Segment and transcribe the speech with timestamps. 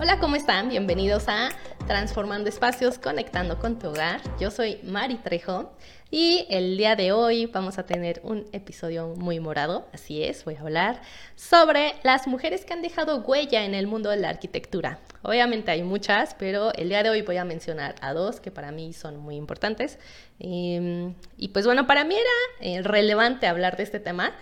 [0.00, 0.68] Hola, ¿cómo están?
[0.68, 1.48] Bienvenidos a
[1.88, 4.20] Transformando Espacios, Conectando con tu Hogar.
[4.38, 5.72] Yo soy Mari Trejo
[6.08, 10.54] y el día de hoy vamos a tener un episodio muy morado, así es, voy
[10.54, 11.02] a hablar
[11.34, 15.00] sobre las mujeres que han dejado huella en el mundo de la arquitectura.
[15.22, 18.70] Obviamente hay muchas, pero el día de hoy voy a mencionar a dos que para
[18.70, 19.98] mí son muy importantes.
[20.38, 24.32] Em, y, pues bueno, para mí era eh, relevante hablar de este tema,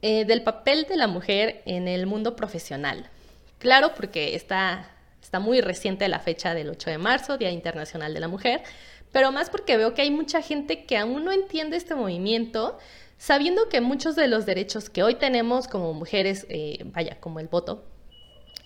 [0.00, 3.10] eh, del papel de la mujer en el mundo profesional.
[3.60, 4.90] Claro, porque está,
[5.22, 8.62] está muy reciente la fecha del 8 de marzo, Día Internacional de la Mujer,
[9.12, 12.78] pero más porque veo que hay mucha gente que aún no entiende este movimiento,
[13.18, 17.48] sabiendo que muchos de los derechos que hoy tenemos como mujeres, eh, vaya, como el
[17.48, 17.84] voto,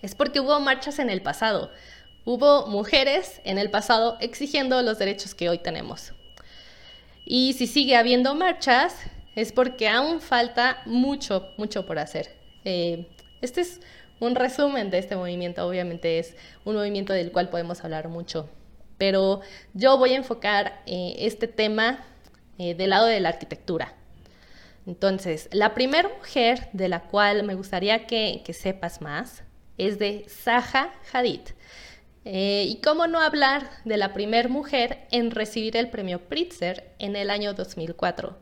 [0.01, 1.72] es porque hubo marchas en el pasado.
[2.25, 6.12] Hubo mujeres en el pasado exigiendo los derechos que hoy tenemos.
[7.25, 8.97] Y si sigue habiendo marchas,
[9.34, 12.37] es porque aún falta mucho, mucho por hacer.
[12.65, 13.09] Eh,
[13.41, 13.81] este es
[14.20, 15.67] un resumen de este movimiento.
[15.67, 18.48] Obviamente es un movimiento del cual podemos hablar mucho,
[18.98, 19.41] pero
[19.73, 22.05] yo voy a enfocar eh, este tema
[22.59, 23.95] eh, del lado de la arquitectura.
[24.87, 29.43] Entonces, la primera mujer de la cual me gustaría que, sepas más
[29.79, 31.41] es de Zaha Hadid.
[32.27, 37.17] Eh, y cómo no hablar de la primera mujer en recibir el premio Pritzker en
[37.17, 38.39] el año 2004.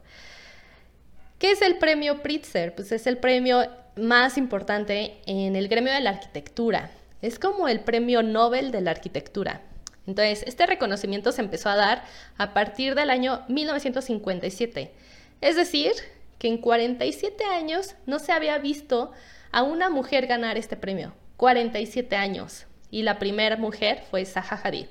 [1.39, 2.75] ¿Qué es el premio Pritzker?
[2.75, 6.91] Pues es el premio más importante en el gremio de la arquitectura.
[7.21, 9.63] Es como el premio Nobel de la arquitectura.
[10.07, 12.05] Entonces, este reconocimiento se empezó a dar
[12.37, 14.93] a partir del año 1957.
[15.41, 15.93] Es decir,
[16.39, 19.13] que en 47 años no se había visto
[19.53, 21.15] a una mujer ganar este premio.
[21.37, 22.67] 47 años.
[22.91, 24.89] Y la primera mujer fue Zaha Hadid.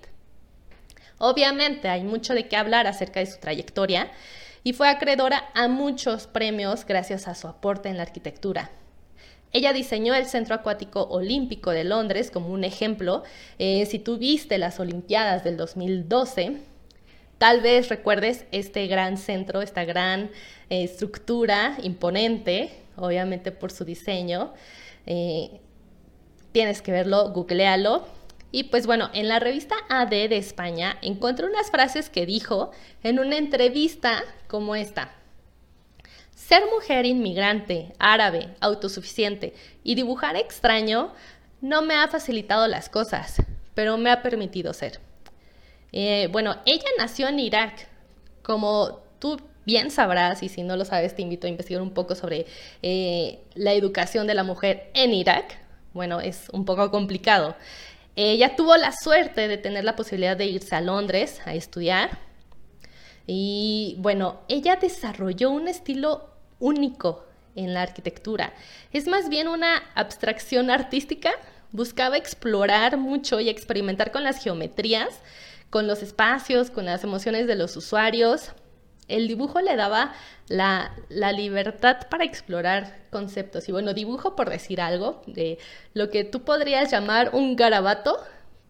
[1.18, 4.10] Obviamente hay mucho de qué hablar acerca de su trayectoria
[4.64, 8.72] y fue acreedora a muchos premios gracias a su aporte en la arquitectura.
[9.54, 13.24] Ella diseñó el Centro Acuático Olímpico de Londres como un ejemplo.
[13.60, 16.58] Eh, si tú viste las Olimpiadas del 2012,
[17.38, 20.30] tal vez recuerdes este gran centro, esta gran
[20.70, 24.54] eh, estructura imponente, obviamente por su diseño.
[25.06, 25.60] Eh,
[26.54, 28.06] tienes que verlo, googlealo.
[28.54, 32.72] Y pues bueno, en la revista AD de España encontré unas frases que dijo
[33.04, 35.14] en una entrevista como esta.
[36.48, 39.54] Ser mujer inmigrante, árabe, autosuficiente
[39.84, 41.14] y dibujar extraño
[41.62, 43.44] no me ha facilitado las cosas,
[43.76, 45.00] pero me ha permitido ser.
[45.94, 47.88] Eh, bueno, ella nació en Irak.
[48.42, 52.16] Como tú bien sabrás, y si no lo sabes, te invito a investigar un poco
[52.16, 52.48] sobre
[52.82, 55.58] eh, la educación de la mujer en Irak.
[55.94, 57.56] Bueno, es un poco complicado.
[58.16, 62.18] Ella tuvo la suerte de tener la posibilidad de irse a Londres a estudiar.
[63.28, 66.31] Y bueno, ella desarrolló un estilo
[66.62, 68.54] único en la arquitectura.
[68.94, 71.32] Es más bien una abstracción artística.
[71.72, 75.20] Buscaba explorar mucho y experimentar con las geometrías,
[75.70, 78.52] con los espacios, con las emociones de los usuarios.
[79.08, 80.14] El dibujo le daba
[80.48, 80.92] la,
[81.34, 83.68] libertad para explorar conceptos.
[83.68, 85.60] Y bueno, dibujo por decir algo, de
[85.94, 88.18] lo que tú podrías llamar un garabato,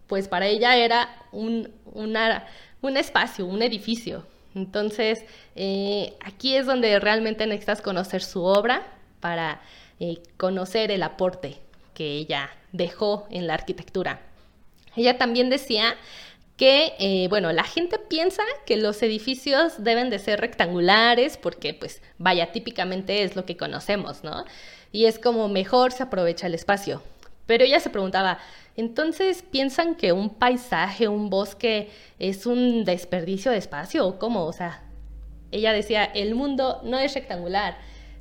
[0.08, 4.25] pues para ella era un, un espacio, un edificio,
[4.56, 5.23] entonces,
[5.56, 8.85] eh, aquí es donde realmente necesitas conocer su obra
[9.19, 9.62] para
[10.00, 11.57] eh, conocer el aporte
[11.94, 14.22] que ella dejó en la arquitectura.
[14.95, 15.95] Ella también decía
[16.57, 22.01] que, eh, bueno, la gente piensa que los edificios deben de ser rectangulares porque, pues,
[22.17, 24.45] vaya, típicamente es lo que conocemos, ¿no?
[24.91, 27.01] Y es como mejor se aprovecha el espacio.
[27.51, 28.39] Pero ella se preguntaba,
[28.78, 34.45] entonces, ¿piensan que un paisaje, un bosque es un desperdicio de espacio o cómo?
[34.45, 34.84] O sea,
[35.51, 37.75] ella decía, el mundo no es rectangular,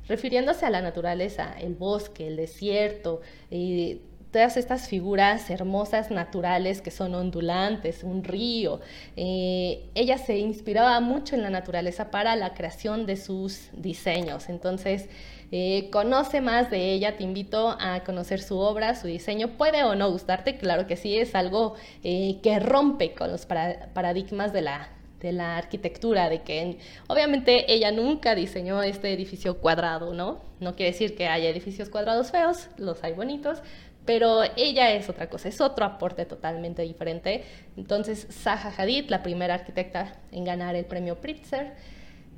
[0.09, 4.01] refiriéndose a la naturaleza, el bosque, el desierto, y
[4.31, 8.81] todas estas figuras hermosas, naturales, que son ondulantes, un río.
[9.15, 14.49] Eh, ella se inspiraba mucho en la naturaleza para la creación de sus diseños.
[14.49, 15.07] Entonces,
[15.51, 19.49] eh, conoce más de ella, te invito a conocer su obra, su diseño.
[19.57, 24.53] Puede o no gustarte, claro que sí, es algo eh, que rompe con los paradigmas
[24.53, 24.89] de la,
[25.19, 26.77] de la arquitectura, de que
[27.07, 30.39] obviamente ella nunca diseñó este edificio cuadrado, ¿no?
[30.61, 33.61] No quiere decir que haya edificios cuadrados feos, los hay bonitos,
[34.05, 37.43] pero ella es otra cosa, es otro aporte totalmente diferente.
[37.75, 41.73] Entonces, Zaha Hadid, la primera arquitecta en ganar el premio Pritzker,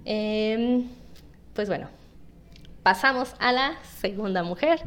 [0.03, 0.89] em,
[1.53, 1.89] pues bueno,
[2.83, 4.81] pasamos a la segunda mujer.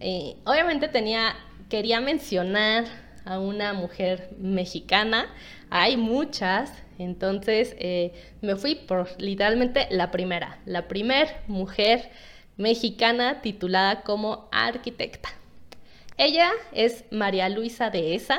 [0.00, 1.36] Eh, obviamente tenía,
[1.68, 2.84] quería mencionar
[3.24, 5.26] a una mujer mexicana,
[5.70, 8.12] hay muchas, entonces eh,
[8.42, 12.10] me fui por literalmente la primera, la primer mujer
[12.56, 15.30] mexicana titulada como arquitecta.
[16.16, 18.38] Ella es María Luisa Dehesa.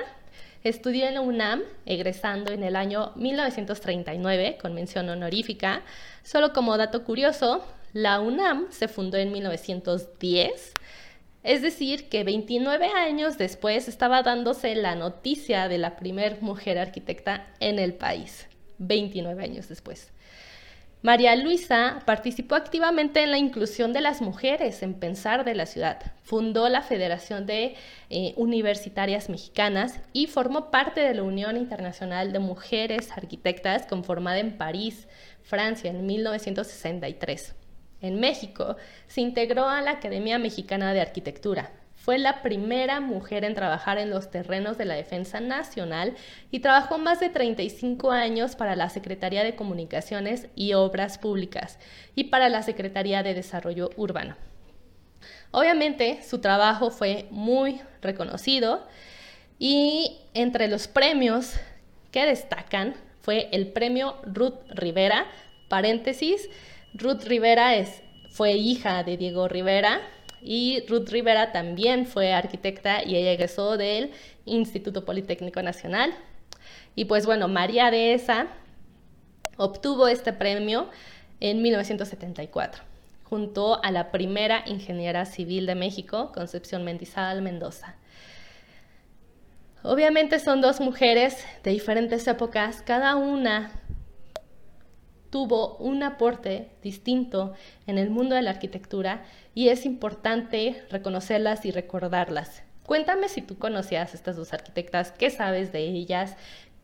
[0.63, 5.81] Estudió en la UNAM, egresando en el año 1939 con mención honorífica.
[6.23, 7.63] Solo como dato curioso,
[7.95, 10.73] la UNAM se fundó en 1910
[11.43, 17.47] es decir, que 29 años después estaba dándose la noticia de la primer mujer arquitecta
[17.59, 18.49] en el país.
[18.79, 20.11] 29 años después.
[21.03, 26.13] María Luisa participó activamente en la inclusión de las mujeres en pensar de la ciudad.
[26.23, 27.75] Fundó la Federación de
[28.09, 34.57] eh, Universitarias Mexicanas y formó parte de la Unión Internacional de Mujeres Arquitectas conformada en
[34.57, 35.07] París,
[35.43, 37.55] Francia, en 1963
[38.05, 41.71] en México, se integró a la Academia Mexicana de Arquitectura.
[41.95, 46.13] Fue la primera mujer en trabajar en los terrenos de la defensa nacional
[46.51, 51.79] y trabajó más de 35 años para la Secretaría de Comunicaciones y Obras Públicas
[52.13, 54.35] y para la Secretaría de Desarrollo Urbano.
[55.49, 58.85] Obviamente su trabajo fue muy reconocido
[59.57, 61.55] y entre los premios
[62.11, 65.25] que destacan fue el premio Ruth Rivera,
[65.69, 66.49] paréntesis,
[66.97, 69.99] Ruth Rivera es, fue hija de Diego Rivera
[70.41, 74.11] y Ruth Rivera también fue arquitecta y ella egresó del
[74.45, 76.13] Instituto Politécnico Nacional.
[76.95, 78.47] Y pues bueno, María Dehesa
[79.57, 80.89] obtuvo este premio
[81.41, 82.83] en 1974,
[83.25, 87.95] junto a la primera ingeniera civil de México, Concepción Mendizábal Mendoza.
[89.83, 93.71] Obviamente son dos mujeres de diferentes épocas, cada una
[95.35, 97.55] tuvo un aporte distinto
[97.87, 102.63] en el mundo de la arquitectura y es importante reconocerlas y recordarlas.
[102.85, 106.37] Cuéntame si tú conocías a estas dos arquitectas, qué sabes de ellas,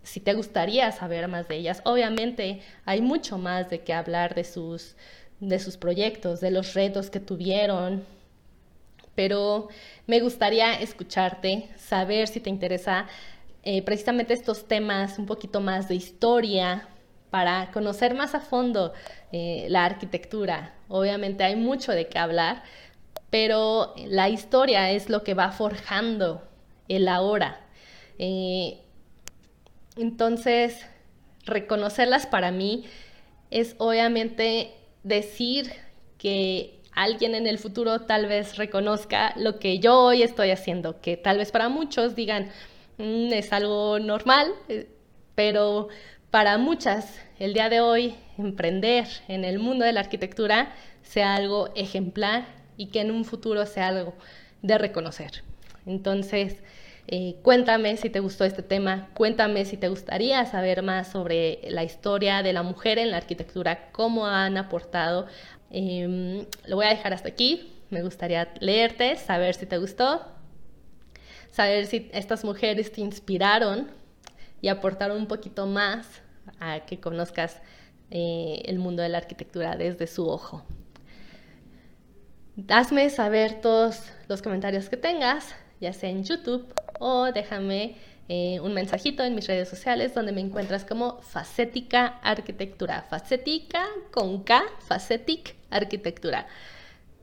[0.03, 1.81] si te gustaría saber más de ellas.
[1.85, 4.97] Obviamente hay mucho más de qué hablar de sus,
[5.39, 8.03] de sus proyectos, de los retos que tuvieron,
[9.15, 9.69] pero
[10.07, 13.07] me gustaría escucharte, saber si te interesa
[13.63, 16.89] eh, precisamente estos temas, un poquito más de historia,
[17.31, 18.93] para conocer más a fondo
[19.31, 20.75] eh, la arquitectura.
[20.89, 22.63] Obviamente hay mucho de qué hablar,
[23.31, 26.43] pero la historia es lo que va forjando
[26.89, 27.61] el ahora.
[28.19, 28.77] Eh,
[29.97, 30.85] entonces,
[31.45, 32.85] reconocerlas para mí
[33.49, 34.71] es obviamente
[35.03, 35.71] decir
[36.17, 41.17] que alguien en el futuro tal vez reconozca lo que yo hoy estoy haciendo, que
[41.17, 42.49] tal vez para muchos digan,
[42.97, 44.87] mm, es algo normal, eh,
[45.35, 45.87] pero
[46.31, 50.73] para muchas el día de hoy emprender en el mundo de la arquitectura
[51.03, 52.45] sea algo ejemplar
[52.77, 54.13] y que en un futuro sea algo
[54.61, 55.43] de reconocer.
[55.85, 56.55] Entonces,
[57.07, 61.83] eh, cuéntame si te gustó este tema, cuéntame si te gustaría saber más sobre la
[61.83, 65.27] historia de la mujer en la arquitectura, cómo han aportado.
[65.69, 67.73] Em, lo voy a dejar hasta aquí.
[67.89, 70.21] Me gustaría leerte, saber si te gustó,
[71.51, 74.00] saber si estas mujeres te inspiraron
[74.61, 76.21] y aportar un poquito más
[76.59, 77.61] a que conozcas
[78.09, 80.63] eh, el mundo de la arquitectura desde su ojo.
[82.67, 87.95] Hazme saber todos los comentarios que tengas, ya sea en YouTube o déjame
[88.27, 93.03] eh, un mensajito en mis redes sociales donde me encuentras como Facética Arquitectura.
[93.09, 96.47] Facética con K, Facetic Arquitectura.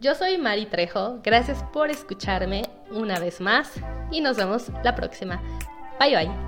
[0.01, 3.73] Yo soy Mari Trejo, gracias por escucharme una vez más
[4.11, 5.43] y nos vemos la próxima.
[5.99, 6.48] Bye bye.